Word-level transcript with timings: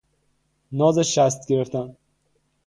نازشست 0.71 1.47
گرفتن 1.47 1.97